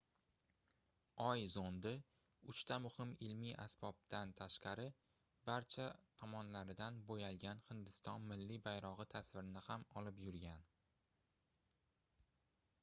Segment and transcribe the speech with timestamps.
[1.23, 1.89] oy zondi
[2.53, 4.87] uchta muhim ilmiy asbobdan tashqari
[5.49, 5.85] barcha
[6.21, 10.65] tomonlaridan boʻyalgan hindiston milliy bayrogʻi tasvirini ham olib yurgan